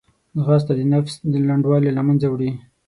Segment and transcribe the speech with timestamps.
[0.39, 1.13] ځغاسته د نفس
[1.47, 2.51] لنډوالی له منځه وړي